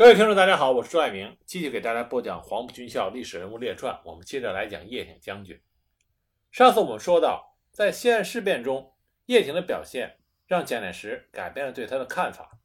[0.00, 3.94] 各位听众，大家好，我是朱爱明，继续给大家播讲《黄埔军校历史人物列传》。
[4.02, 5.60] 我们接着来讲叶挺将军。
[6.50, 8.94] 上次我们说到，在西安事变中，
[9.26, 10.16] 叶挺的表现
[10.46, 12.58] 让蒋介石改变了对他的看法。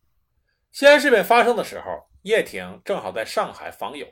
[0.71, 4.07] 西安事变发生的时候，叶挺正好在上海访友，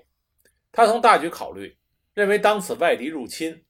[0.73, 1.77] 他从大局考虑，
[2.13, 3.63] 认为当此外敌入侵、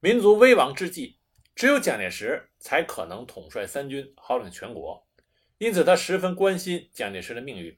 [0.00, 1.18] 民族危亡之际，
[1.54, 5.08] 只有蒋介石才可能统帅三军，号令全国，
[5.56, 7.74] 因此他十分关心蒋介石的命运。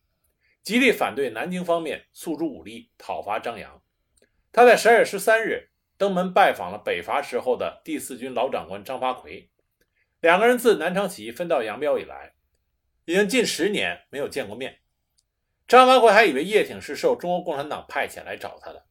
[0.71, 3.83] 极力反对南京方面诉诸武力讨伐张扬。
[4.52, 9.51] 他在十二月十三日登门拜访了北伐时候的第四军老长官张发奎，
[10.20, 12.34] 两个人自南昌起义分道扬镳以来，
[13.05, 14.78] 已经近十年没有见过面。
[15.66, 18.87] 张发奎还以为叶挺是受中国共产党派遣来找他的。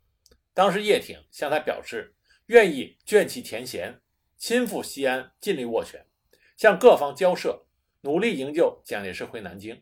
[0.54, 2.14] 当时叶挺向他表示
[2.48, 4.02] 愿意卷弃前嫌，
[4.38, 6.06] 亲赴西安，尽力斡旋，
[6.58, 7.66] 向各方交涉，
[8.02, 9.82] 努力营救蒋介石回南京。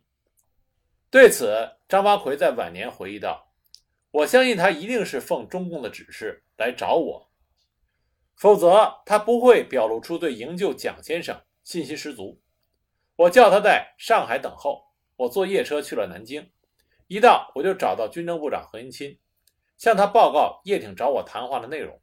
[1.09, 3.53] 对此，张发奎在晚年回忆道
[4.11, 7.31] ：“我相信他一定是奉中共的指示来找我，
[8.35, 12.41] 否则他不会表露出对营救蒋先生信心十足。
[13.15, 14.83] 我叫他在上海等候，
[15.15, 16.51] 我坐夜车去了南京，
[17.07, 19.17] 一到我就找到军政部长何应钦，
[19.77, 22.01] 向他报告叶挺找我谈话的内容。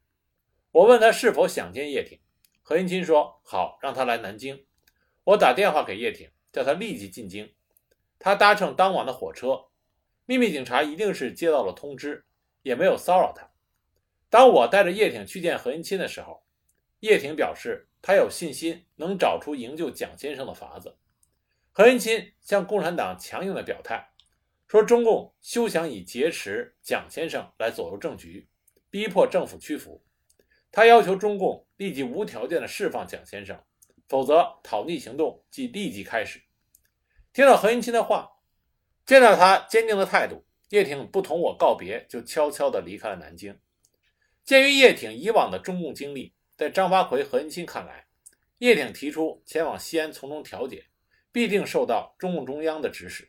[0.71, 2.19] 我问他是否想见叶挺，
[2.63, 4.65] 何应钦说好，让他来南京。
[5.23, 7.47] 我打电话给叶挺，叫他立即进京。”
[8.25, 9.65] 他搭乘当晚的火车，
[10.25, 12.25] 秘密警察一定是接到了通知，
[12.63, 13.47] 也没有骚扰他。
[14.31, 16.43] 当我带着叶挺去见何应钦的时候，
[17.01, 20.97] 叶挺表示他有信心能找出营救蒋先生的法子。
[21.71, 24.09] 何应钦向共产党强硬的表态，
[24.67, 28.49] 说中共休想以劫持蒋先生来左右政局，
[28.89, 30.03] 逼迫政府屈服。
[30.71, 33.63] 他要求中共立即无条件的释放蒋先生，
[34.07, 36.41] 否则讨逆行动即立即开始。
[37.35, 38.31] 听到何应钦的话，
[39.05, 43.59] 见到他坚定的态度，叶挺不同我告别，就悄悄地离开了南京。
[44.45, 48.07] 鉴于叶挺以往的中共经历，在张发奎、何应钦看来，
[48.59, 50.85] 叶挺提出前往西安从中调解，
[51.33, 53.27] 必定受到中共中央的指使。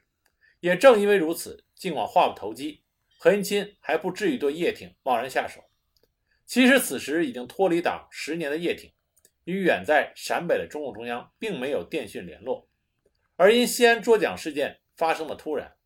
[0.60, 2.84] 也正因为如此，尽管话不投机，
[3.18, 5.60] 何应钦还不至于对叶挺贸然下手。
[6.46, 8.92] 其实此时已经脱离党十年的叶挺，
[9.42, 12.65] 与远在陕北的中共中央并没有电讯联络。
[13.36, 15.76] 而因西安捉蒋事件发生的突然，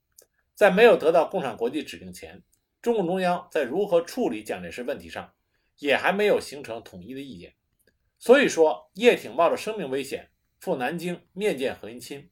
[0.55, 2.43] 在没有得到共产国际指令前，
[2.81, 5.35] 中共中央在如何处理蒋介石问题上，
[5.79, 7.55] 也还没有形成统一的意见。
[8.19, 12.31] 所以说，叶挺冒着生命危险赴南京面见何应钦，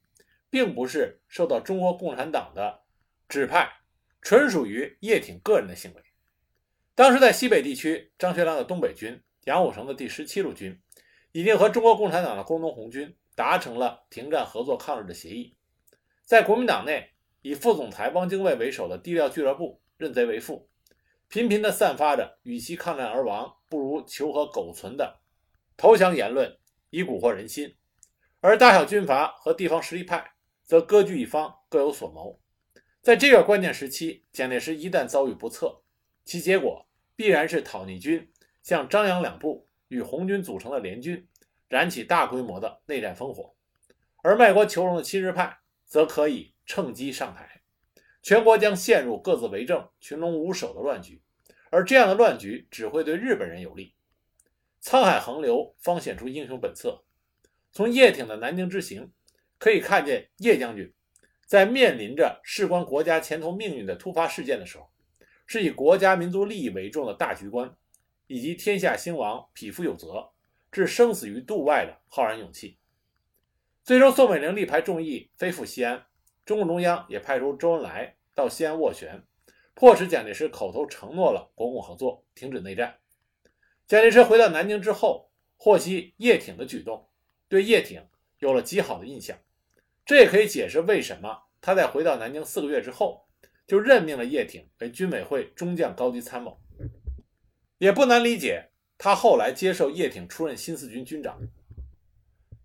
[0.49, 2.81] 并不是受到中国共产党的
[3.27, 3.69] 指派，
[4.21, 6.01] 纯属于叶挺个人的行为。
[6.95, 10.79] 当时在西北地区，张学良的东北军、杨虎城的第十七路军，
[11.31, 13.17] 已经和中国共产党的工农红军。
[13.39, 15.55] 达成了停战合作抗日的协议，
[16.25, 17.11] 在国民党内，
[17.41, 20.69] 以副总裁汪精卫为首的低调俱乐部认贼为父，
[21.29, 25.21] 频频地散发着“与其抗战而亡，不如求和苟存”的
[25.77, 26.53] 投降言论，
[26.89, 27.69] 以蛊惑人心；
[28.41, 30.33] 而大小军阀和地方实力派
[30.65, 32.41] 则各据一方，各有所谋。
[33.01, 35.81] 在这个关键时期，蒋介石一旦遭遇不测，
[36.25, 36.85] 其结果
[37.15, 38.29] 必然是讨逆军
[38.61, 41.25] 向张杨两部与红军组成的联军。
[41.69, 43.53] 燃起大规模的内战烽火，
[44.23, 47.61] 而卖国求荣的亲日派则可以趁机上台，
[48.23, 51.21] 全国将陷入各自为政、群龙无首的乱局，
[51.69, 53.93] 而这样的乱局只会对日本人有利。
[54.81, 57.03] 沧海横流，方显出英雄本色。
[57.71, 59.11] 从叶挺的南京之行
[59.59, 60.91] 可以看见，叶将军
[61.45, 64.89] 在面临着事关国家前途命运的突发事件的时候，
[65.45, 67.75] 是以国家民族利益为重的大局观，
[68.25, 70.31] 以及天下兴亡，匹夫有责。
[70.71, 72.77] 置生死于度外的浩然勇气。
[73.83, 76.05] 最终，宋美龄力排众议飞赴西安，
[76.45, 79.23] 中共中央也派出周恩来到西安斡旋，
[79.73, 82.99] 迫使蒋介石口头承诺了国共合作，停止内战。
[83.87, 87.09] 蒋介石回到南京之后，获悉叶挺的举动，
[87.47, 89.35] 对叶挺有了极好的印象。
[90.05, 93.27] 这也可以解释为什么他在回到南京四个月之后，
[93.65, 96.61] 就任命了叶挺为军委会中将高级参谋。
[97.79, 98.68] 也不难理解。
[98.99, 101.39] 他后来接受叶挺出任新四军军长。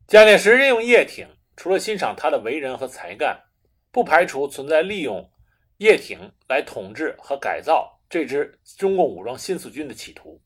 [0.09, 3.45] 蒋介石任用叶挺，除了欣赏他的为人和才干，
[3.93, 5.31] 不排除存在利用
[5.77, 10.43] 叶挺来统治和改造这支中共武装新四军的企图。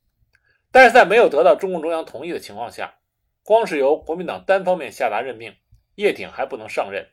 [0.70, 2.99] 但是在没有得到中共中央同意的情况下，
[3.43, 5.56] 光是由国民党单方面下达任命，
[5.94, 7.08] 叶挺还不能上任。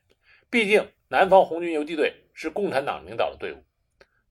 [0.49, 3.63] 毕竟南方红军游击队是共产党领导的队伍，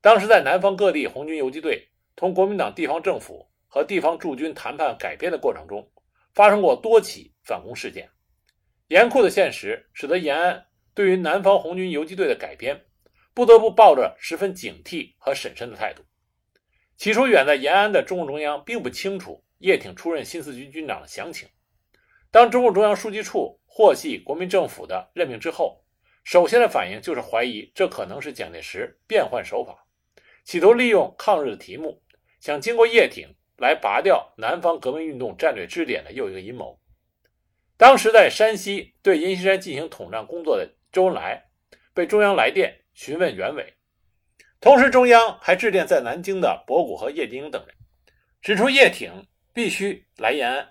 [0.02, 3.49] 当时在南方各地红军游击队同国民党地方政府。
[3.75, 5.91] 和地方驻军谈判改编的过程中，
[6.32, 8.09] 发生过多起反攻事件。
[8.87, 12.81] 严酷的现实使得延安对于南方红军游击队的改编，
[13.35, 16.05] 不得不抱着十分警惕和审慎的态度。
[16.97, 21.49] 起初，远在延安的中共中央并不清楚叶挺出任新四军军长的详情。
[22.31, 25.85] 当中共中央书记处获悉国民政府的任命之后，
[26.23, 29.85] 首先的反应就是怀疑这可能是蒋介石变换手法，
[30.44, 32.00] 企图利用抗日的题目，
[32.38, 36.81] 想经过叶挺来拔掉南方革命运动战略支点的又一个阴谋。
[37.77, 41.45] 当时在山西对阎锡山进行统战工作的周恩来，
[41.93, 43.75] 被中央来电询问原委。
[44.61, 47.75] 同时，中央还致电在南京的博古和叶剑英等人，
[48.41, 50.69] 指出叶挺必须来延安，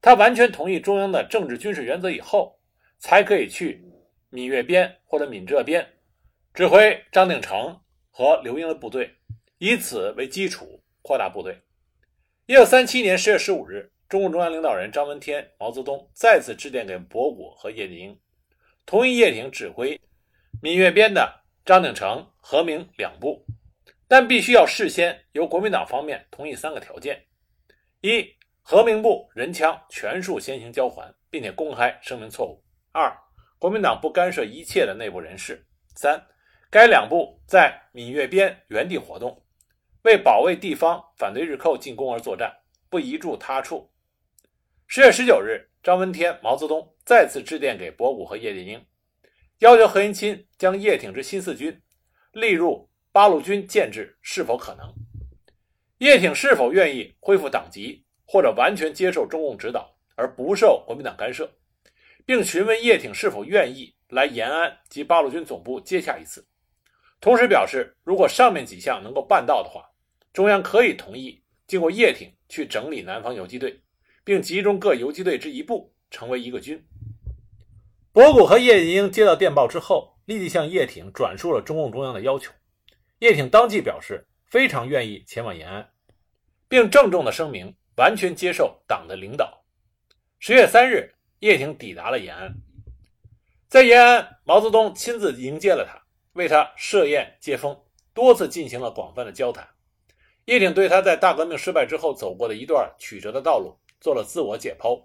[0.00, 2.58] 他完全同意中央的政治军事原则以后，
[2.98, 3.84] 才可以去
[4.30, 5.86] 闽粤边或者闽浙边，
[6.52, 7.80] 指挥张定成
[8.10, 9.14] 和刘英的部队，
[9.58, 11.56] 以此为基础扩大部队。
[12.52, 18.20] 一九三七年十月十五日，中共中央领导人张闻天、毛泽东再次致电给博古和叶剑英，
[18.84, 19.98] 同意叶挺指挥
[20.60, 21.42] 闽粤边的。
[21.64, 23.42] 张鼎丞、何明两部，
[24.06, 27.24] 但必须要事先由国民党方面同意三个条件：
[28.02, 28.22] 一、
[28.60, 32.62] 何明部人枪全数先行交还，并且公开声明错误；
[32.92, 33.10] 二、
[33.58, 35.54] 国民党不干涉一切的内部人事；
[35.94, 36.22] 三、
[36.70, 39.42] 该两部在闽粤边原地活动，
[40.02, 42.52] 为保卫地方反对日寇进攻而作战，
[42.90, 43.88] 不移驻他处。
[44.88, 48.84] 十月十九日，张闻天、毛泽东再次致电给博古和叶剑英。
[49.60, 51.80] 要求何应钦将叶挺之新四军
[52.32, 54.92] 立入八路军建制是否可能？
[55.98, 61.48] 叶挺是否愿意恢复党籍，或者完全接受中共指导而不受国民党干涉？
[62.26, 66.44] 并询问叶挺是否愿意来延安及八路军总部接洽一次。
[67.20, 69.88] 同时表示，如果上面几项能够办到的话，
[70.32, 73.80] 中央可以同意经过叶挺去整理南方游击队，
[74.24, 76.82] 并集中各游击队之一部成为一个军。
[78.12, 82.52] 博古和叶剑英接到电报之后，立即向叶挺转述了中共中央的要求。
[83.18, 85.90] 叶挺当即表示非常愿意前往延安，
[86.68, 89.64] 并郑重地声明完全接受党的领导。
[90.38, 92.54] 十月三日，叶挺抵达了延安。
[93.68, 96.02] 在延安，毛泽东亲自迎接了他，
[96.32, 97.78] 为他设宴接风，
[98.12, 99.66] 多次进行了广泛的交谈。
[100.52, 105.02] 叶挺对他在大革命失败之后走过的一段曲折的道路做了自我解剖，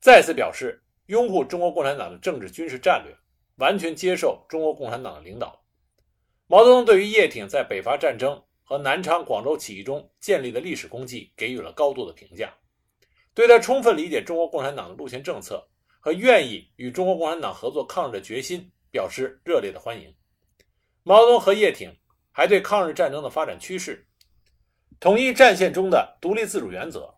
[0.00, 0.82] 再次表示。
[1.06, 3.16] 拥护中国共产党的政治军事战略，
[3.58, 5.62] 完全接受中国共产党的领导。
[6.48, 12.52] 毛泽东对于叶挺在北伐战争和南昌、广州起义中建立的历史功绩给予了高度的评价，
[13.34, 15.64] 对他充分理解中国共产党的路线政策
[16.00, 20.12] 和愿意与中国共产党合作抗日的决心表示热烈的欢迎。
[21.04, 21.88] 毛泽东和叶挺
[22.32, 24.04] 还对抗日战争的发展趋势、
[25.00, 27.14] 统一战线中的独立自主原则、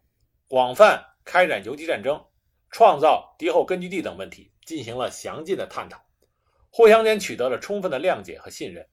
[0.46, 2.24] 广泛开展游击战争。
[2.70, 6.04] 创造敌后根据地等问题进行了详尽的探讨，
[6.68, 8.86] 互相间取得了充分的谅解和信任。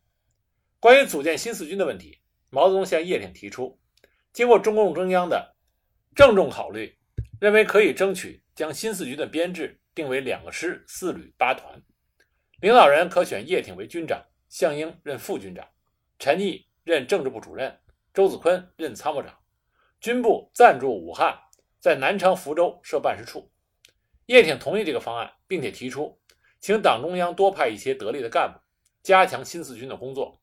[0.80, 3.78] 关于组建新四军的问题，毛泽东向叶挺提出，
[4.32, 5.58] 经过中共中央的
[6.16, 6.98] 郑重考虑，
[7.42, 11.84] 认为可以争取将新四军的编制定为两个师、四旅、八团，
[12.62, 15.68] 领导人可选叶挺为军长，项英任副军长，
[16.18, 17.78] 陈毅任政治部主任，
[18.16, 19.38] 周子坤任参谋长，
[20.00, 21.38] 军部暂驻武汉，
[21.82, 23.52] 在南昌、福州设办事处。
[24.28, 26.18] 叶挺同意这个方案，并且提出，
[26.62, 28.62] 请党中央多派一些得力的干部，
[29.04, 30.40] 加强新四军的工作。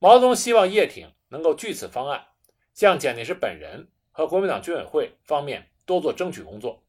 [0.00, 2.26] 毛泽东希望叶挺能够据此方案，
[2.74, 6.82] 向蒋介石本人和国民党军委会方面多做争取工作，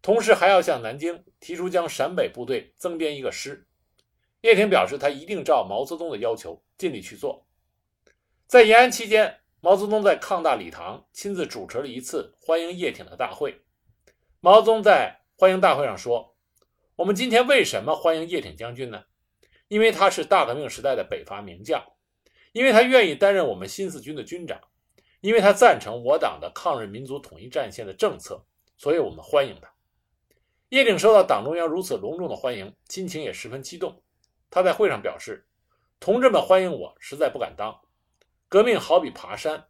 [0.00, 3.68] 同时还要向南京提出将陕北部队增编一个师。
[4.40, 7.45] 叶挺表示，他一定照毛泽东的要求尽力去做。
[8.46, 13.60] 在延安期间，毛泽东在抗大礼堂亲自主持了一次欢迎叶挺的大会。
[14.38, 16.36] 毛泽东在欢迎大会上说
[16.94, 19.02] ：“我们今天为什么欢迎叶挺将军呢？
[19.66, 21.84] 因为他是大革命时代的北伐名将，
[22.52, 24.60] 因为他愿意担任我们新四军的军长，
[25.20, 29.68] 因为他赞成我党的抗日民族统一战线的政策，所以我们欢迎他。”
[30.70, 34.00] 叶挺受到党中央如此隆重的欢迎，心情也十分激动。
[34.48, 35.48] 他在会上表示
[35.98, 37.76] ：“同志们欢迎我，实在不敢当。
[38.48, 39.66] 革命好比爬山，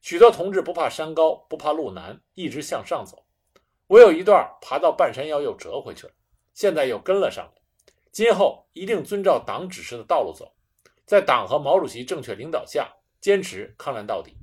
[0.00, 3.24] 许多同志不怕山高，不怕路难，一直向上走。”
[3.88, 6.12] 我有一段爬到半山腰又折回去了，
[6.54, 7.62] 现在又跟了上来。
[8.12, 10.52] 今后一定遵照党指示的道路走，
[11.04, 12.88] 在党和毛主席正确领导下，
[13.20, 14.36] 坚持抗战到底。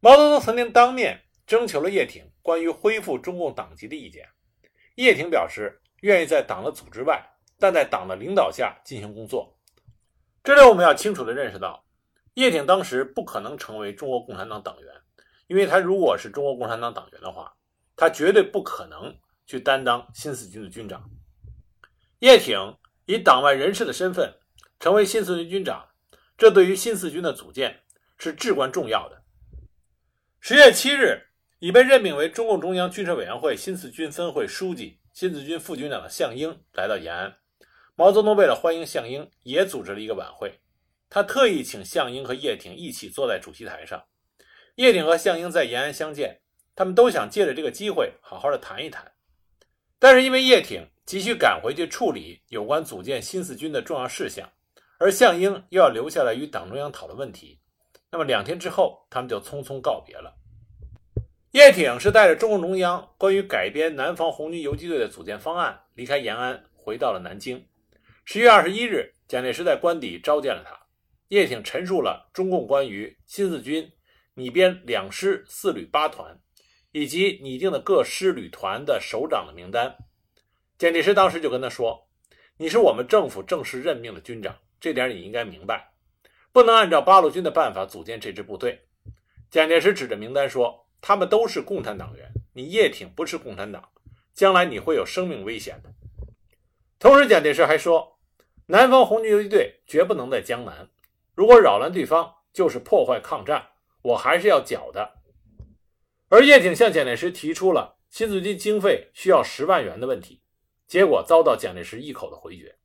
[0.00, 4.28] 毛泽东曾经当面征求了叶挺关于恢复中共党籍的意见，
[4.96, 7.22] 叶挺表示愿意在党的组织外，
[7.58, 9.56] 但在党的领导下进行工作。
[10.44, 11.82] 这里我们要清楚地认识到，
[12.40, 14.94] 叶挺当时不可能成为中国共产党党员，
[15.46, 17.54] 因为他如果是中国共产党党员的话。
[18.00, 19.12] 他绝对不可能
[19.44, 21.10] 去担当新四军的军长。
[22.20, 22.56] 叶挺
[23.06, 24.32] 以党外人士的身份
[24.78, 25.88] 成为新四军军长，
[26.36, 27.80] 这对于新四军的组建
[28.16, 29.20] 是至关重要的。
[30.38, 31.26] 十月七日，
[31.58, 37.36] 已被任命为中共中央军事委员会新四军分会书记、新四军副军长的项英来到延安。
[37.96, 40.60] 毛泽东为了欢迎项英，也组织了一个晚会。
[41.10, 44.04] 他特意请项英和叶挺一起坐在主席台上。
[44.76, 46.40] 叶挺和项英在延安相见，
[46.76, 49.12] 他们都想借着这个机会好好的谈一谈。
[49.98, 54.48] 但是因为叶挺急需赶回去处理有关组建新四军的重要事项，
[54.98, 57.58] 而项英又要留下来与党中央讨论问题，
[58.10, 60.36] 那么两天之后，他们就匆匆告别了。
[61.52, 67.66] 叶挺是带着中共中央关于改编南方红军游击队的组建方案离开延安，回到了南京。
[68.24, 70.77] 十月二十一日，蒋介石在官邸召见了他。
[71.28, 73.92] 叶挺陈述了中共关于新四军
[74.34, 76.40] 拟编两师四旅八团，
[76.92, 79.96] 以及拟定的各师旅团的首长的名单。
[80.78, 82.08] 蒋介石当时就跟他说
[82.56, 85.92] ：“你是我们政府正式任命的军长，这点你应该明白，
[86.50, 88.86] 不能按照八路军的办法组建这支部队。”
[89.50, 93.86] 蒋介石指着名单说：“他们都是共产党员，你叶挺不是共产党，
[94.32, 95.92] 将来你会有生命危险的。”
[96.98, 98.14] 同时，蒋介石还说。
[98.70, 100.90] 南方红军游击队绝不能在江南，
[101.38, 103.68] 如果扰乱对方，就是破坏抗战，
[104.02, 105.20] 我还是要剿的。
[106.28, 110.42] 而叶挺向蒋介石提出了新四军经费需要十万元的问题，
[110.88, 112.76] 结果遭到蒋介石一口的回绝。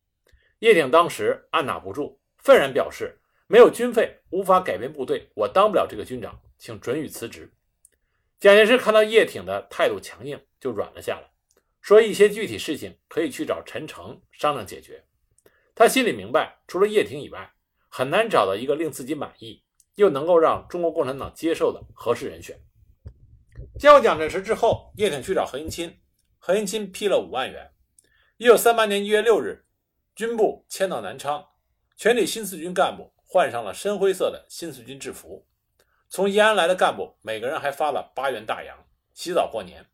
[0.60, 3.20] 叶挺当时按捺不住，愤然表示
[3.50, 7.52] ：“没有军费，无法改变部队，我当不了这个军长，请准予辞职。”
[8.40, 11.28] 蒋介石看到叶挺的态度强硬，就软了下来，
[11.82, 15.04] 说：“一些具体事情可以去找陈诚商量解决。”
[15.74, 17.52] 他心里明白，除了叶挺以外，
[17.96, 22.60] 很难找到一个令自己满意又能够让中国共产党接受的合适人选。
[23.78, 25.96] 接过蒋介石之后，叶挺去找何应钦，
[26.40, 27.72] 何应钦批了五万元。
[28.38, 29.64] 一九三八年一月六日，
[30.16, 31.48] 军部迁到南昌，
[31.96, 35.46] 全体新四军干部换上了深灰色的新四军制服。
[36.10, 38.76] 从延安来的干部，每个人还发了八元大洋，
[39.14, 39.86] 洗澡过年。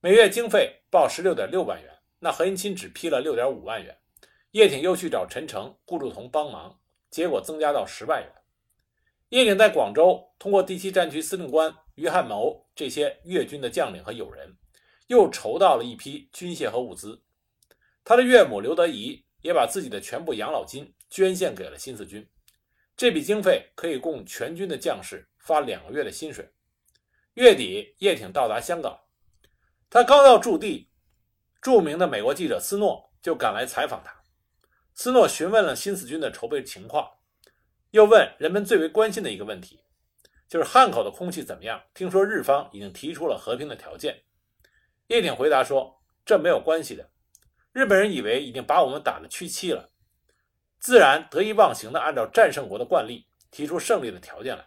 [0.00, 3.94] 每月经费报十六点六万元，那何应钦只批了六点五万元。
[4.52, 6.80] 叶挺又去找陈诚、顾祝同帮忙，
[7.16, 8.30] 结果增加到十万元。
[9.30, 14.54] 叶挺在广州通过第七战区司令官于汉谋这些粤军的将领和友人，
[15.06, 17.22] 又筹到了一批军械和物资。
[18.04, 22.28] 他的岳母刘德仪也把自己的全部养老金捐献给了新四军，
[22.94, 26.46] 这笔经费可以供全军的将士发两个月的薪水。
[27.32, 29.00] 月底，叶挺到达香港，
[29.88, 30.90] 他刚到驻地，
[31.62, 34.14] 著名的美国记者斯诺就赶来采访他。
[34.98, 37.18] 斯诺询问了新四军的筹备情况，
[37.90, 39.80] 又问人们最为关心的一个问题，
[40.48, 41.82] 就是汉口的空气怎么样？
[41.92, 44.22] 听说日方已经提出了和平的条件。
[45.08, 47.10] 叶挺回答说：“这没有关系的，
[47.72, 49.90] 日本人以为已经把我们打得屈膝了，
[50.80, 54.66] 自然得意忘形地按照战胜国的惯例提出胜利的条件来。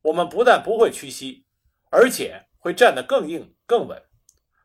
[0.00, 1.44] 我们不但不会屈膝，
[1.90, 4.02] 而且会站得更硬更稳。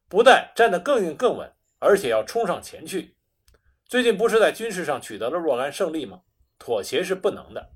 [0.07, 3.15] 不但站得更硬更稳，而且要冲上前去。”
[3.87, 6.21] 最近不是在军事上取得了若干胜利吗？
[6.59, 7.71] 妥协是不能的。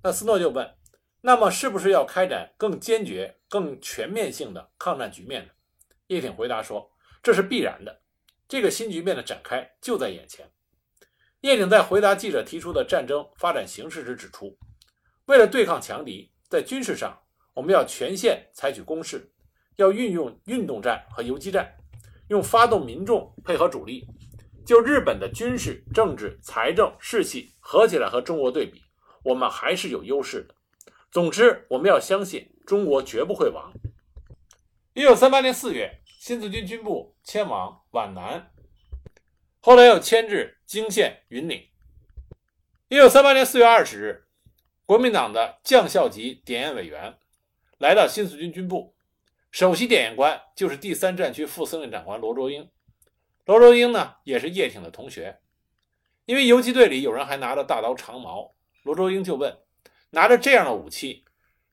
[0.00, 0.76] 那斯诺就问
[1.22, 5.50] ：“那么是不是要开展更坚决、更全面性的抗战局面呢？”
[6.06, 6.88] 叶挺回答说
[7.20, 8.00] ：“这是必然的，
[8.46, 10.48] 这个新局面的展开就在眼前。”
[11.42, 14.56] 叶挺在回答记者提出的战争发展形势时指出
[15.26, 17.20] ：“为了对抗强敌，在军事上
[17.54, 19.28] 我们要全线采取攻势，
[19.74, 21.74] 要运用运动战和游击战，
[22.28, 24.06] 用发动民众配合主力。”
[24.64, 28.82] 就日本的军事、政治、财政、士气合起来和中国对比，
[29.22, 30.54] 我们还是有优势的。
[31.10, 33.72] 总之，我们要相信中国绝不会亡。
[34.94, 38.50] 一九三八年四月，新四军军部迁往皖南，
[39.60, 41.62] 后来又迁至泾县、云岭。
[42.88, 44.24] 一九三八年四月二十日，
[44.86, 47.18] 国民党的将校级点验委员
[47.78, 48.94] 来到新四军军部，
[49.50, 52.68] 首席点验官就是第三战区副司令长官罗卓英。
[53.44, 55.40] 罗卓英呢，也是叶挺的同学。
[56.24, 59.54] 因为游击队里有人还拿着大刀长矛，罗卓英就问
[60.10, 61.24] ：“拿着这样的武器，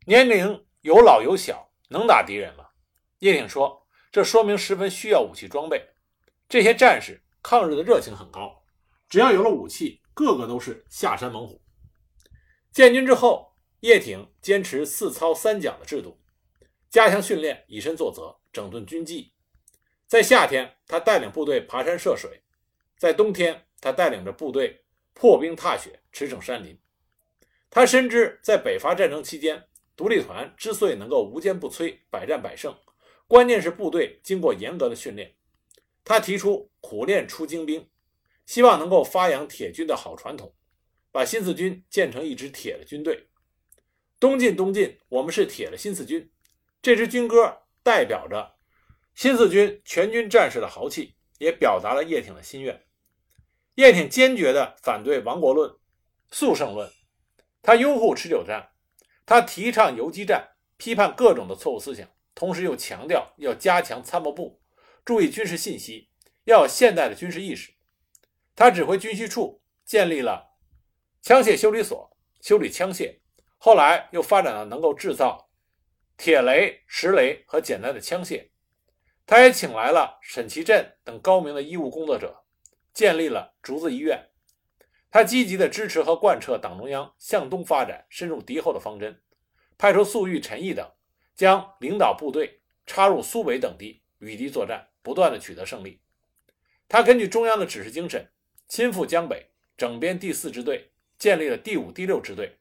[0.05, 2.65] 年龄有老有小，能打敌人吗？”
[3.19, 5.87] 叶挺说：“这说明十分需要武器装备。
[6.49, 8.61] 这些战士抗日的热情很高，
[9.07, 11.61] 只要有了武器，个个都是下山猛虎。”
[12.73, 16.19] 建军之后，叶挺坚持四操三讲的制度，
[16.89, 19.33] 加强训练，以身作则，整顿军纪。
[20.11, 22.31] 在夏天，他带领部队爬山涉水；
[22.97, 26.77] 在冬天，他带领着部队破冰踏雪，驰骋山林。
[27.69, 32.77] 他深知，在北伐战争期间，独立团之所以能够无坚不摧、百战百胜，
[33.25, 35.33] 关键是部队经过严格的训练。
[36.03, 37.89] 他提出苦练出精兵，
[38.45, 40.53] 希望能够发扬铁军的好传统，
[41.13, 43.29] 把新四军建成一支铁的军队。
[44.19, 46.29] 东进东进，我们是铁的新四军。
[46.81, 48.57] 这支军歌代表着
[49.15, 52.83] 新四军全军战士的豪气，也表达了叶挺的心愿。
[53.75, 55.73] 叶挺坚决地反对亡国论、
[56.29, 56.91] 速胜论，
[57.61, 58.71] 他拥护持久战，
[59.25, 64.61] 他提倡游击战，批判各种的错误思想，同时又强调要加强参谋部，
[65.05, 66.09] 注意军事信息，
[66.43, 67.71] 要有现代的军事意识。
[68.55, 70.51] 他指挥军需处建立了
[71.21, 73.19] 枪械修理所，修理枪械。
[73.57, 75.49] 后来又发展了能够制造
[76.17, 78.50] 铁雷、石雷和简单的枪械。
[79.31, 82.43] 他也请来了沈其震等高明的医务工作者，
[82.93, 84.27] 建立了竹子医院。
[85.09, 89.21] 他积极地支持和贯彻党中央向东发展、深入敌后的方针，
[89.77, 90.85] 派出粟裕、陈毅等，
[91.33, 96.01] 将领导部队插入苏北等地与敌作战，不断地取得胜利。
[96.89, 98.29] 他根据中央的指示精神，
[98.67, 102.57] 亲赴江北，整编第四支队，建立了第五、第六支队。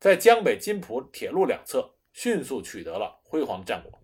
[0.00, 3.97] 在江北津浦铁路两侧迅速取得了辉煌的战果。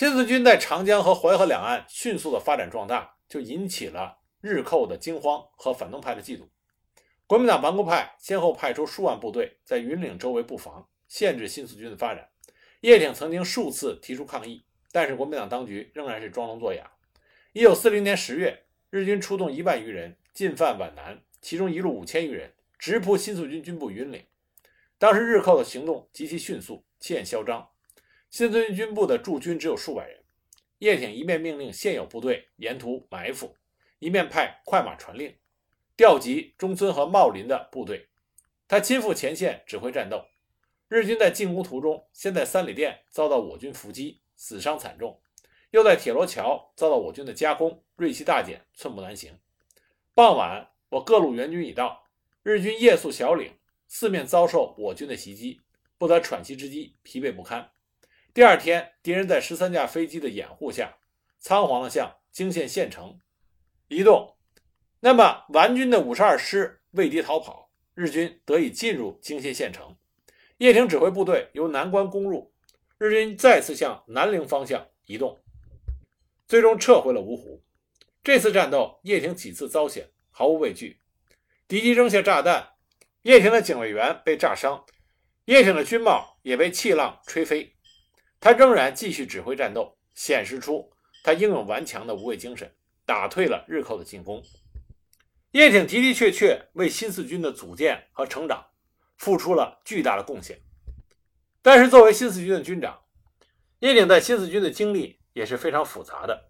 [0.00, 6.48] 新四军在长江和淮河两岸迅速的发展壮大，就引起了日寇的惊慌和反动派的嫉妒。
[7.26, 12.30] 国民党顽固派先后派出数万部队在云岭周围布防，限制新四军的发展。
[12.80, 16.90] 叶挺曾经数次提出抗议，但是国民党当局仍然是装聋作哑。
[17.52, 24.24] 一九四零年十月，日军出动一万余人进犯皖南，其中一路五千余人直扑新四军军部云岭。
[24.96, 27.68] 当时日寇的行动极其迅速，气焰嚣张。
[28.30, 30.22] 新四军军部的驻军只有数百人。
[30.78, 33.54] 叶挺一面命令现有部队沿途埋伏，
[33.98, 35.36] 一面派快马传令，
[35.96, 38.08] 调集中村和茂林的部队。
[38.66, 40.24] 他亲赴前线指挥战斗。
[40.88, 45.20] 日军在进攻途中，先在三里店遭到我军伏击，死伤惨重；
[45.70, 49.38] 又在铁罗桥遭到我军的夹攻，锐气大减，寸步难行。
[50.14, 52.04] 傍晚，我各路援军已到，
[52.42, 53.52] 日军夜宿小岭。
[53.86, 55.60] 四面遭受我军的袭击，
[55.98, 57.72] 不得喘息之机，疲惫不堪。
[58.32, 60.98] 第二天，敌人在十三架飞机的掩护下，
[61.40, 63.18] 仓皇地向泾县县城
[63.88, 64.36] 移动。
[65.00, 69.96] 那么，皖军的五十二师为敌逃跑，日军得以进入泾县县城。
[70.58, 72.52] 叶挺指挥部队由南关攻入，
[72.98, 75.40] 日军再次向南陵方向移动，
[76.46, 77.64] 最终撤回了芜湖。
[78.22, 81.00] 这次战斗，叶挺几次遭险，毫无畏惧。
[81.66, 82.68] 敌机扔下炸弹。
[83.22, 84.86] 叶挺的警卫员被炸伤，
[85.44, 87.76] 叶挺的军帽也被气浪吹飞，
[88.40, 90.90] 他仍然继续指挥战斗，显示出
[91.22, 92.74] 他英勇顽强的无畏精神，
[93.04, 94.42] 打退了日寇的进攻。
[95.50, 98.66] 叶挺的的确确为新四军的组建和成长
[99.18, 100.60] 付出了巨大的贡献。
[101.60, 103.00] 但是，作为新四军的军长，
[103.80, 106.48] 叶挺在新四军的经历也是非常复杂的，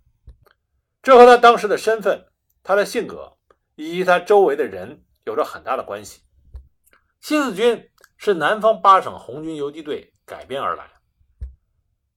[1.03, 2.27] 这和他当时的身份、
[2.63, 3.39] 他的性格
[3.75, 6.21] 以及他周围的人有着很大的关系。
[7.21, 10.89] 新四军是南方八省红军游击队改编而来，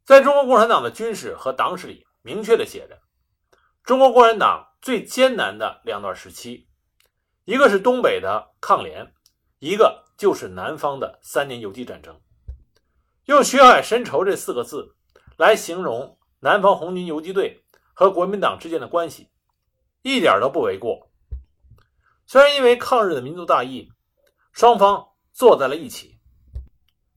[0.05, 3.01] 在中国共产党的军史和党史里明确的写着，
[3.83, 6.67] 中国共产党最艰难的两段时期，
[7.45, 9.13] 一个是东北的抗联，
[9.59, 12.19] 一个就是南方的三年游击战争。
[13.25, 14.95] 用“血海深仇”这四个字
[15.37, 17.63] 来形容南方红军游击队
[17.93, 19.29] 和国民党之间的关系，
[20.01, 21.09] 一点都不为过。
[22.25, 23.89] 虽然因为抗日的民族大义。
[24.51, 26.19] 双方坐在了一起，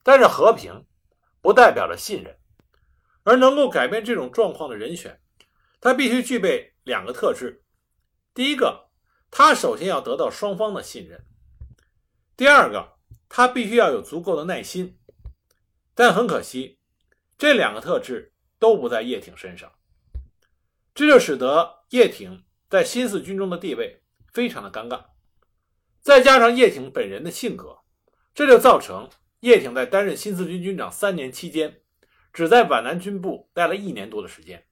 [0.01, 0.87] 但是和平
[1.39, 2.35] 不代表着信任，
[3.27, 5.19] 而能够改变这种状况的人选，
[5.81, 7.61] 他必须具备两个特质：
[8.33, 8.87] 第一个，
[9.29, 11.19] 他首先要得到双方的信任；
[12.37, 12.93] 第二个，
[13.27, 14.97] 他必须要有足够的耐心。
[15.93, 16.79] 但很可惜，
[17.37, 19.73] 这两个特质都不在叶挺身上，
[20.95, 25.03] 这就使得叶挺在新四军中的地位非常的尴尬。
[25.99, 27.79] 再加上叶挺本人的性格，
[28.33, 29.09] 这就造成
[29.41, 31.81] 叶挺在担任新四军军长三年期间，
[32.37, 34.63] 只在皖南军部待了一年多的时间，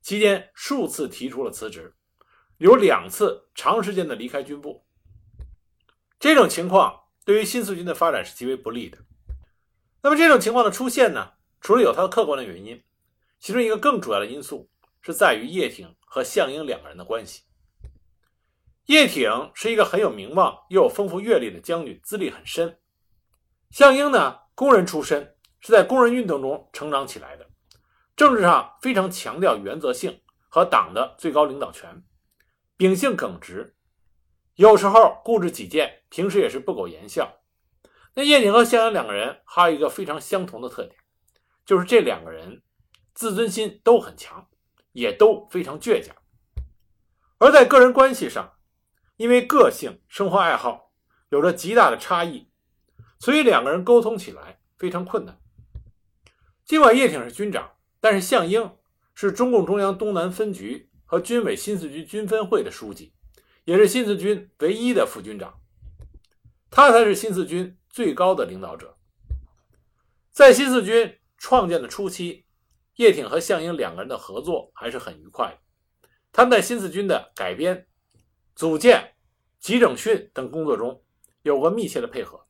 [0.00, 1.94] 期间数次提出了辞职，
[2.56, 4.86] 有两次长时间的离开军部。
[6.18, 8.96] 这种情况对于新四军的发展是极为不利的。
[10.00, 12.82] 那么这种情况的出现呢，除了有它的客观的原因，
[13.38, 14.70] 其中一个更主要的因素
[15.02, 17.42] 是在于叶挺和项英两个人的关系。
[18.86, 22.78] 叶挺是一个很有名望又有丰富阅历的将军，资历很深。
[23.70, 25.31] 项英呢，工人出身，
[25.62, 27.48] 是在工人运动中成长起来的，
[28.16, 32.02] 政治上非常强调原则性和党的最高领导权，
[32.76, 33.76] 秉性耿直，
[34.56, 37.38] 有时候固执己见，平时也是不苟言笑。
[38.14, 40.96] 那叶挺和向阳两个人还有一个非常相同的特点，
[41.64, 42.62] 就是这两个人
[43.14, 44.48] 自尊心都很强，
[44.92, 46.14] 也都非常倔强。
[47.38, 48.52] 而在个人关系上，
[49.16, 50.90] 因为个性、生活爱好，
[51.30, 52.50] 有着极大的差异，
[53.18, 55.38] 所以两个人沟通起来非常困难。
[56.64, 58.76] 尽管叶挺是军长，但是项英
[59.14, 63.12] 是中共中央东南分局和军委新四军军分会的书记，
[63.64, 65.60] 也是新四军唯一的副军长，
[66.70, 68.96] 他才是新四军最高的领导者。
[70.30, 72.46] 在新四军创建的初期，
[72.96, 75.58] 叶挺和项英两个人的合作还是很愉快的。
[76.32, 77.86] 他们在新四军的改编、
[78.54, 79.14] 组建、
[79.60, 81.02] 集整训等工作中
[81.42, 82.46] 有过密切的配合。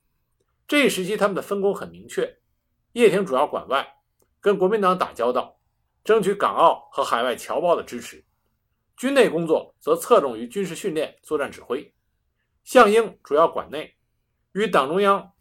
[0.69, 2.39] 这一时期，他们的分工很明确：
[2.93, 3.97] 叶挺主要管外，
[4.43, 5.57] 跟国民党打交道，
[6.03, 8.19] 争取港澳和海外侨胞的支持；
[8.97, 11.95] 军内工作则侧重于军事训练、作战指挥。
[12.65, 13.95] 项英主要管内，
[14.53, 15.33] 与党中央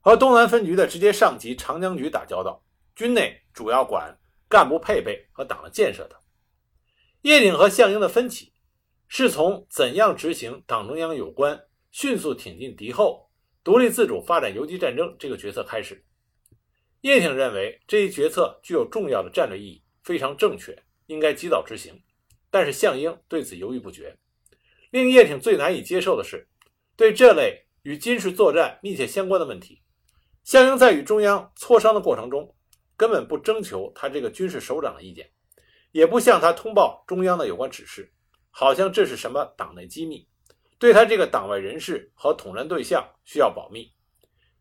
[0.00, 2.62] 和东南分局的直接上级长江局打交道；
[2.94, 4.14] 军内主要管
[4.46, 6.20] 干部配备和党的建设等。
[7.22, 8.52] 叶挺和项英的分歧，
[9.08, 11.58] 是从怎样执行党中央有关
[11.90, 13.30] 迅速挺进敌后、
[13.62, 16.04] 独立自主发展游击战争这个决策开始。
[17.04, 21.92] 叶挺认为这一决策具有重要的战略意义，非常正确，应该及早执行。
[22.50, 24.16] 但是项英对此犹豫不决。
[24.90, 26.48] 令叶挺最难以接受的是，
[26.96, 29.82] 对这类与军事作战密切相关的问题，
[30.44, 32.56] 项英在与中央磋商的过程中，
[32.96, 35.30] 根本不征求他这个军事首长的意见。
[35.92, 38.10] 也不向他通报中央的有关指示，
[38.50, 40.26] 好像这是什么党内机密，
[40.78, 43.92] 对他这个党外人士和统战对象需要保密。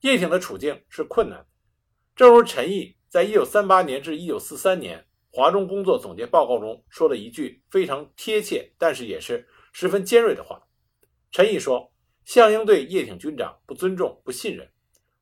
[0.01, 1.45] 叶挺的处境是困难，
[2.15, 10.61] 正如陈毅在1938年至1943年华中工作总结报告中说了一句非常贴切，但是也是十分尖锐的话。
[11.31, 11.91] 陈毅说
[12.25, 14.69] ：“项英对叶挺军长不尊重、不信任，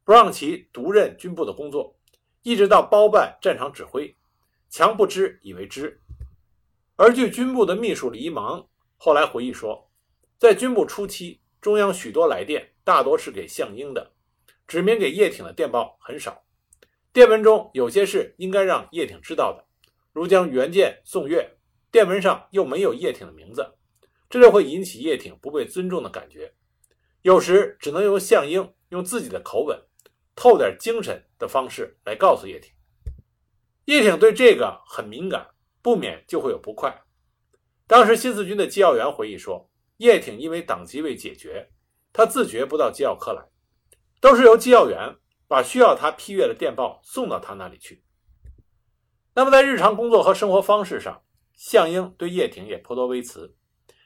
[0.04, 1.98] 不让其独任军部的工作，
[2.44, 4.14] 一直到包办战场指挥。”
[4.70, 6.02] 强不知以为知，
[6.96, 9.92] 而据军部的秘书李芒后来回忆说，
[10.38, 14.14] 在军部初期，中央许多来电大多是给项英的，
[14.68, 16.42] 指明给叶挺的电报很少。
[17.14, 19.66] 电文中有些事应该让叶挺知道的，
[20.14, 21.58] 如将原件送阅，
[21.92, 23.66] 电文上又没有叶挺的名字，
[24.30, 26.54] 这就会引起叶挺不被尊重的感觉。
[27.22, 29.78] 有时只能由项英用自己的口吻，
[30.36, 32.72] 透点精神的方式来告诉叶挺。
[33.86, 35.46] 叶挺对这个很敏感，
[35.82, 37.02] 不免就会有不快。
[37.88, 41.70] 当时新四军的机要员回忆说，叶挺因为党籍未解决，
[42.14, 43.44] 他自觉不到机要科来，
[44.22, 45.14] 都是由机要员
[45.52, 48.06] 把需要他批阅的电报送到他那里去。
[49.34, 51.24] 那么在日常工作和生活方式上，
[51.58, 53.54] 项英对叶挺也颇多微词。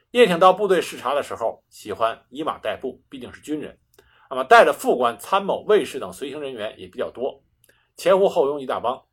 [0.09, 3.77] 叶挺到部队视察的时候，喜欢以马代步，毕竟是军人。
[4.27, 7.43] 那么带着副官、参谋、卫士等随行人员也比较多，
[7.95, 9.05] 前呼后拥一大帮。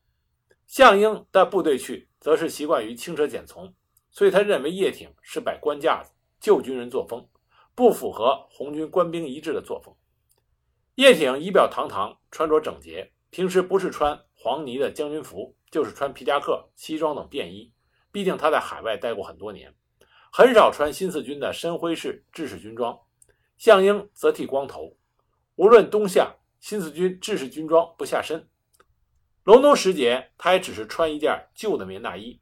[0.67, 3.75] 项英带部队去，则是习惯于轻车简从，
[4.11, 7.29] 所以他认为叶挺是摆官架子、旧军人作风，
[7.75, 9.95] 不符合红军官兵一致的作风。
[11.03, 17.73] 叶挺仪表堂堂，穿着整洁，平时不是穿黄泥的将军服，就是穿皮夹克、西装等便衣。
[18.13, 19.75] 毕竟他在海外待过很多年，
[20.31, 22.97] 很少穿新四军的深灰式制式军装。
[23.59, 24.97] 项英则剃光头，
[25.57, 28.49] 无论冬夏，新四军制式军装不下身。
[29.43, 32.41] 隆冬时节，他也只是穿一件旧的棉大衣。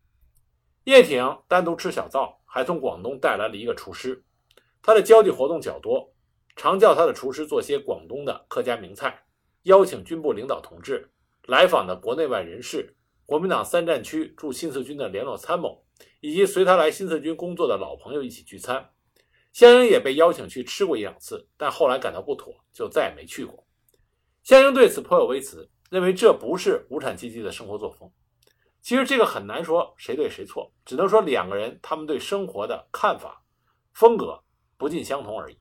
[0.85, 4.23] 叶挺单独吃小灶，还从广东带来了一个厨师。
[4.83, 6.13] 他的交际活动较多，
[6.61, 9.25] 常叫他的厨师做些广东的客家名菜，
[9.63, 11.11] 邀请军部领导同志、
[11.47, 12.95] 来访的国内外人士、
[13.25, 15.83] 国民党三战区驻新四军的联络参谋，
[16.21, 18.91] 以及随他来新四军工作的老朋友一起聚餐。
[19.55, 23.67] 项英也被邀请去吃过一两次，但后来感到不妥，就再也没去过。
[24.43, 25.71] 项英对此颇有微词。
[25.89, 28.13] 认为这不是无产阶级的生活作风。
[28.83, 33.43] 其实这个很难说谁对谁错，只能说两个人他们对生活的看法、
[33.95, 34.41] 风格
[34.77, 35.57] 不尽相同而已。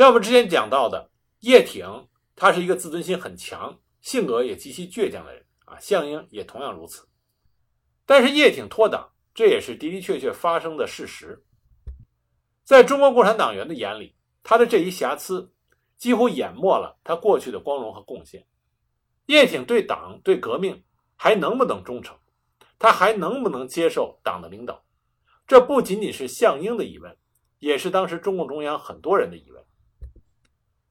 [0.00, 1.10] 像我们之前讲到的，
[1.40, 7.06] 叶挺他是一个自尊心很强、性格也极其倔强的人啊，项英也同样如此。
[8.06, 11.44] 但是叶挺脱党，这也是的的确确发生的事实。
[12.64, 15.52] 在中国共产党员的眼里，他的这一瑕疵
[15.98, 18.42] 几乎淹没了他过去的光荣和贡献。
[19.26, 20.82] 叶挺对党对革命
[21.14, 22.16] 还能不能忠诚？
[22.78, 24.82] 他还能不能接受党的领导？
[25.46, 27.14] 这不仅仅是项英的疑问，
[27.58, 29.62] 也是当时中共中央很多人的疑问。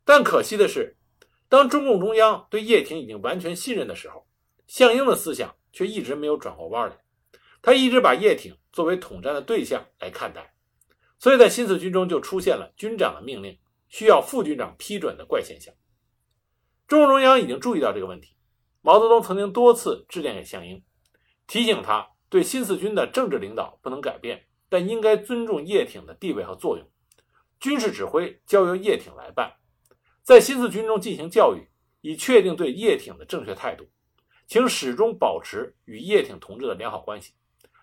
[0.10, 0.98] 但可惜的是，
[1.48, 4.26] 当中共中央对叶挺已经完全信任的时候，
[4.66, 6.98] 项英的思想却一直没有转过弯来。
[7.62, 10.56] 他一直把叶挺作为统战的对象来看待，
[11.20, 15.72] 所以在新四军中就出现了军长的命令需要副军长批准的怪现象。
[16.88, 18.36] 中共中央已经注意到这个问题，
[18.82, 20.84] 毛泽东曾经多次致电给项英，
[21.46, 26.90] 提醒他对新四军的政治领导不能改变，但应该尊重叶挺的地位和作用，
[27.60, 29.54] 军事指挥交由叶挺来办。
[30.30, 31.68] 在新四军中进行教育，
[32.02, 33.90] 以确定对叶挺的正确态度，
[34.46, 37.34] 请始终保持与叶挺同志的良好关系。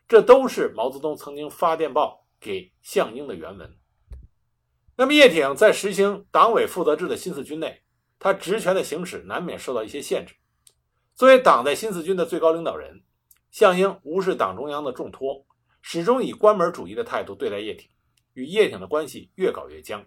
[0.06, 3.76] 这都是毛泽东曾经发电报给项英的原文。
[4.94, 7.82] 那么，叶挺在实行党委负责制的新四军内，
[8.20, 10.36] 他职权的行使难免受到一些限制。
[11.16, 13.02] 作为党在新四军的最高领导人，
[13.50, 15.44] 项英无视党中央的重托，
[15.82, 17.90] 始终以关门主义的态度对待叶挺，
[18.34, 20.06] 与叶挺的关系越搞越僵。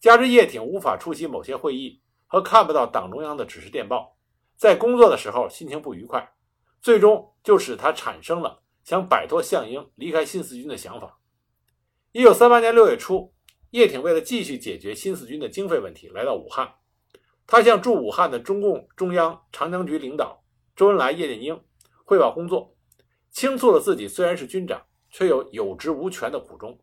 [0.00, 4.16] 加之叶挺无法出席某些会议和看不到党中央的指示电报，
[4.56, 6.34] 在工作的时候心情不愉快，
[6.80, 8.62] 最终就使他产生了。
[8.84, 11.18] 想摆脱项英离开新四军的想法。
[12.12, 13.34] 一九三八年六月初，
[13.70, 16.72] 叶挺为了继续解决新四军的经费问题，来到武汉。
[17.48, 20.40] 他向驻武汉的中共中央长江局领导
[20.76, 21.60] 周恩来、叶剑英
[22.04, 22.76] 汇报工作，
[23.32, 24.80] 倾诉了自己虽然是军长，
[25.10, 26.78] 却有有职无权的苦衷，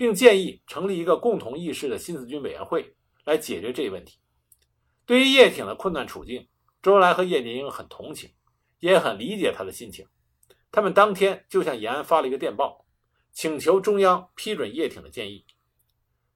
[0.00, 4.18] 并建议成立一个共同议事的新四军委员会来解决这一问题。
[5.04, 6.48] 对于叶挺的困难处境，
[6.80, 8.30] 周恩来和叶剑英很同情，
[8.78, 10.06] 也很理解他的心情。
[10.72, 12.86] 他们当天就向延安发了一个电报，
[13.34, 15.44] 请求中央批准叶挺的建议。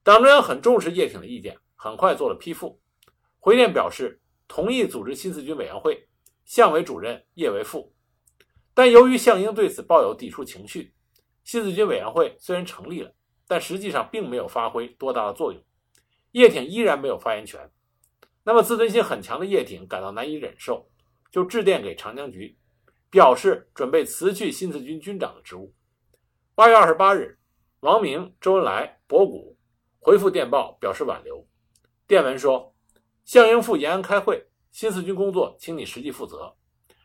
[0.02, 2.78] 党中央很重视叶挺的意见，很快做了批复，
[3.38, 6.06] 回电表示同意组织新四军委员会，
[6.44, 7.94] 项为主任，叶为副。
[8.74, 10.92] 但由于项英对此抱有抵触情绪，
[11.44, 13.10] 新四军委员会虽然成立了，
[13.46, 15.62] 但实际上并没有发挥多大的作用，
[16.32, 17.70] 叶挺依然没有发言权。
[18.42, 20.88] 那么自尊心很强的叶挺感到难以忍受，
[21.30, 22.56] 就致电给长江局。
[23.10, 25.72] 表示准备辞去新四军军长的职务。
[26.56, 27.38] 八月二十八日，
[27.78, 29.56] 王明、周恩来、博古
[30.00, 31.46] 回复电报表示挽留。
[32.08, 32.74] 电文说
[33.24, 36.56] ：“项英赴延安开会，新四军工作，请你实际负责。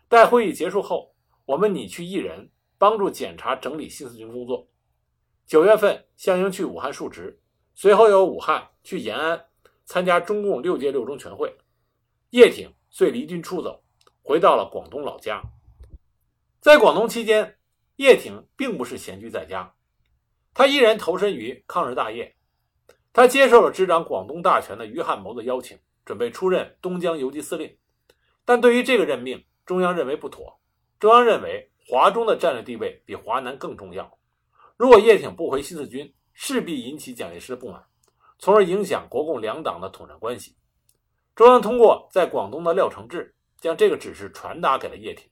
[0.07, 1.13] 待会议结束后，
[1.45, 2.49] 我们拟去一人
[2.79, 4.67] 帮助检查整理新四军工作。”
[5.49, 7.41] 九月份，项英去武汉述职，
[7.73, 9.47] 随后由武汉去延安
[9.83, 11.57] 参加中共六届六中全会。
[12.29, 13.83] 叶挺遂离军出走，
[14.21, 15.41] 回到了广东老家。
[16.59, 17.57] 在广东期间，
[17.95, 19.73] 叶挺并不是闲居在家，
[20.53, 22.35] 他依然投身于抗日大业。
[23.11, 27.75] 他接受了执掌广东大权的余汉谋的邀请，准备出任东江游击司令。
[28.45, 30.59] 但对于这个任命，中央认为不妥。
[30.99, 34.18] 中央认为华中的战略地位比华南更重要。
[34.79, 37.83] 如果叶挺不回新四军，势必引起蒋介石的不满，
[38.37, 40.55] 从而影响国共两党的统战关系。
[41.35, 45.29] 中央通过在广东的廖承志，将这个指示传达给了叶挺。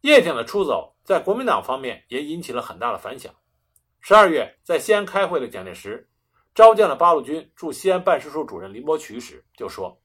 [0.00, 3.34] 叶挺的出走在国民党方面也引起了很大的反响。
[4.00, 6.08] 十二月，在西安开会的蒋介石
[6.54, 10.00] 召见了八路军驻西安办事处主任林伯渠时，就说：“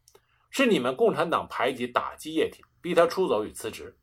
[0.51, 3.97] 是你们共产党排挤打击叶挺，逼他出走与辞职。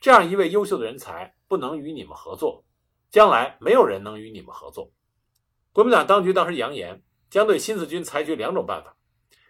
[0.00, 2.63] 这样一位优秀的人才不能与你们合作，
[3.14, 4.90] 将来没有人能与你们合作。”
[5.72, 7.00] 国民党当局当时扬言
[7.30, 8.96] 将对新四军采取两种办法：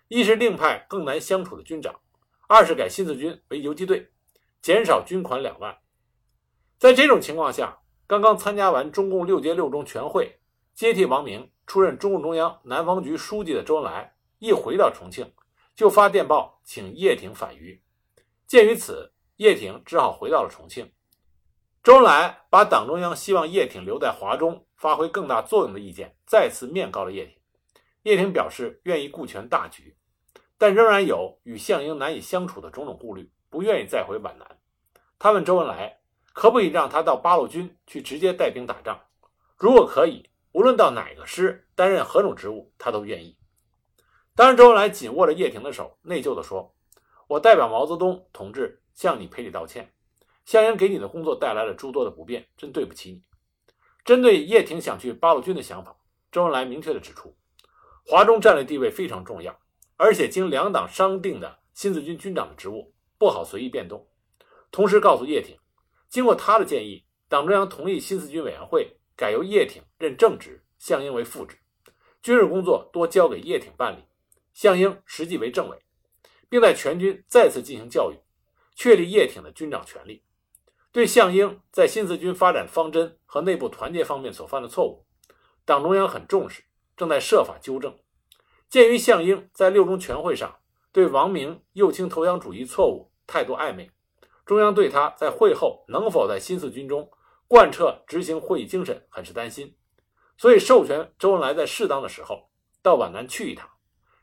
[0.09, 1.95] 一是另派更难相处的军长；
[2.47, 4.11] 二是改新四军为游击队，
[4.61, 5.79] 减少军款两万。
[6.77, 10.39] 在这种情况下，刚刚参加完中共六届六中全会，
[10.75, 15.33] 接替王明出任中共中央南方局书记的周恩来，一回到重庆，
[15.75, 17.83] 就发电报请叶挺返渝。
[18.47, 20.93] 鉴于此，叶挺只好回到了重庆。
[21.85, 27.37] 周恩来把党中央希望叶挺留在华中发挥更大作用的意见再次面告了叶挺。
[28.03, 29.95] 叶挺表示愿意顾全大局，
[30.57, 34.59] 但仍然有与项英难以相处的种种顾虑，不愿意再回皖南。
[35.19, 36.01] 他问周恩来。
[36.33, 39.01] 可不可以让他到八路军去直接带兵打仗？
[39.57, 43.39] 如果可以，无论到哪个师担任何种职务，他都愿意。
[44.35, 46.75] 当时周恩来紧握着叶挺的手，内疚地说
[47.29, 49.94] ：“我代表毛泽东同志向你赔礼道歉，
[50.45, 53.23] 项英给你的工作带来了诸多的不便，真对不起你。”
[54.05, 55.97] 针对叶挺想去八路军的想法，
[56.31, 57.35] 周恩来明确地指出
[58.07, 59.59] ：“华中战略地位非常重要，
[59.97, 64.07] 而且经两党商定的新四军军长的职务不好随意变动。”
[64.71, 65.57] 同时告诉叶挺。
[66.11, 71.57] 经过他的建议，党中央同意新四军委员会改由叶挺任正职，项英为副职，
[72.23, 74.05] 军事工作多交给叶挺办理，
[74.53, 75.79] 项英实际为政委，
[76.49, 78.17] 并在全军再次进行教育，
[78.77, 80.23] 确立叶挺的军长权力。
[80.95, 85.05] 对项英在新四军发展方针和内部团结方面所犯的错误，
[85.65, 86.63] 党中央很重视，
[86.97, 87.99] 正在设法纠正。
[88.71, 90.55] 鉴于项英在六中全会上
[90.93, 93.91] 对王明右倾投降主义错误态度暧昧。
[94.47, 97.11] 中央对他在会后能否在新四军中
[97.49, 99.75] 贯彻执行会议精神很是担心，
[100.39, 102.53] 所以授权周恩来在适当的时候
[102.85, 103.69] 到皖南去一趟，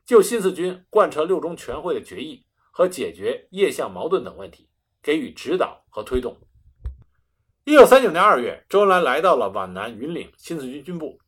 [0.06, 4.70] 就新四军贯彻六中全会的决议和解决叶项矛盾等问题
[5.04, 6.40] 给予指导和推动。
[7.64, 11.20] 一九三九年二月，周恩来来到了皖南云岭新四军军部，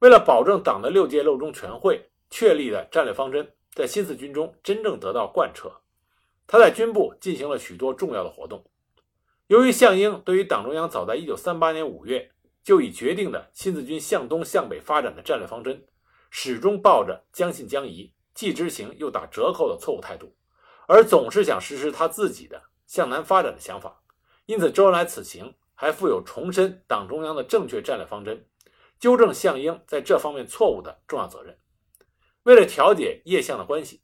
[0.00, 5.70] 为了保证党的六届六中全会确立的战略方针，在新四军中真正得到贯彻。
[6.48, 8.64] 他在军部进行了许多重要的活动。
[9.46, 12.28] 由于项英对于党中央早在1938年5月
[12.64, 15.86] 就已决定的新四军向东向北发展的战略方针，
[16.28, 20.34] 始终抱着将信将疑、既执行又打折扣的错误态度，
[20.88, 24.02] 而总是想实施他自己的向南发展的想法。
[24.46, 28.44] 因此，周恩来此行还负有重申党中央的正确战略方针、
[28.98, 31.56] 纠正项英在这方面错误的重要责任。
[32.42, 34.02] 为了调解叶项的关系，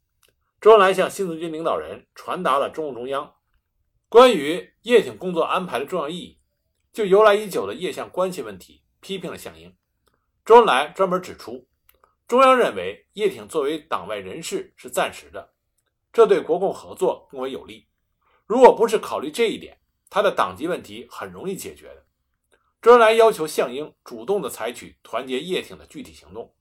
[0.61, 3.35] 周恩来向新四军领导人传达了中共中央
[4.07, 6.39] 关于叶挺工作安排的重要意义。
[6.93, 9.75] 就由来已久的叶项关系问题，批评了项英。
[10.45, 11.67] 周恩来专门指出，
[12.25, 15.53] 中央认为叶挺作为党外人士是暂时的，
[16.13, 17.89] 这对国共合作更为有利。
[18.47, 19.77] 如果不是考虑这一点，
[20.09, 22.05] 他的党籍问题很容易解决的。
[22.81, 26.53] 周恩来要求项英主动地采取团结叶挺的具体行动，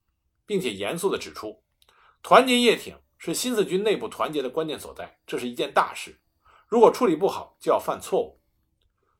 [0.46, 1.62] 并且严肃地指出，
[2.22, 6.18] 团结叶挺是新四军内部团结的关键所在，这是一件大事。
[6.66, 8.40] 如果处理不好，就要犯错误。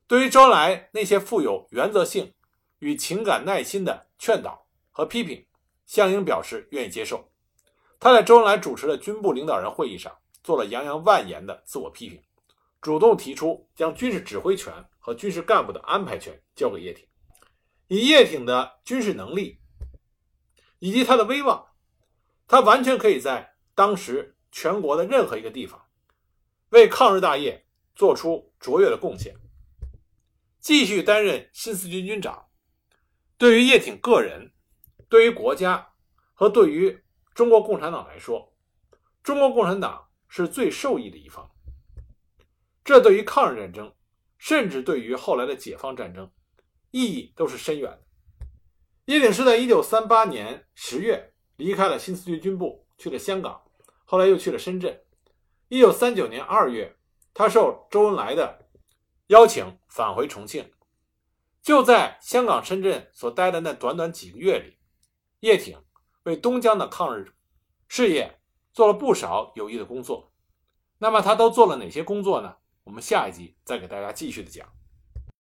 [0.07, 2.33] 对于周恩来那些富有原则性
[2.79, 5.45] 与情感耐心的劝导和批评，
[5.85, 7.31] 项英表示愿意接受。
[7.99, 12.21] 他在周恩来主持的军部领导人会议上做了洋洋万言的自我批评，
[12.85, 17.03] 主动提出将军事指挥权和军事干部的安排权交给叶挺。
[17.87, 19.59] 以叶挺的军事能力
[20.77, 21.65] 以及他的威望，
[22.45, 25.83] 他完全可以在当时全国的任何一个地方
[26.69, 29.35] 为抗日大业做出卓越的贡献。
[30.59, 32.45] 继续担任新四军军长，
[33.39, 34.53] 对于叶挺个人、
[35.09, 35.89] 对于国家
[36.35, 38.53] 和对于中国共产党来说，
[39.23, 41.49] 中国共产党是最受益的一方。
[42.85, 43.93] 这对于抗日战争，
[44.37, 46.31] 甚至对于后来的解放战争，
[46.91, 48.01] 意义都是深远的。
[49.05, 53.63] 叶挺是在1938年10月离开了新四军军部，去了香港，
[54.05, 55.01] 后来又去了深圳。
[55.69, 56.95] 1939年2月，
[57.33, 58.67] 他受周恩来的。
[59.29, 60.71] 邀请返回重庆，
[61.63, 64.77] 就在香港、深圳所待的那短短几个月里，
[65.39, 65.75] 叶挺
[66.25, 67.33] 为东江的抗日
[67.87, 68.39] 事业
[68.71, 70.31] 做了不少有益的工作。
[70.99, 72.57] 那么他都做了哪些工作呢？
[72.85, 74.74] 我们下一集再给大家继续的讲。